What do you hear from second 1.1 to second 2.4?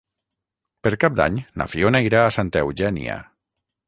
d'Any na Fiona irà a